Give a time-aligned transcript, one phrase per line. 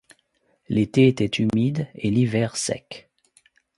[0.67, 3.11] L'été était humide et l'hiver sec.